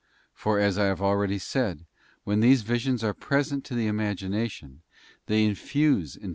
[0.33, 1.85] For as I have already said,
[2.23, 4.81] when these visions are present to the imagination
[5.27, 6.29] they infuse into the * Num, xii.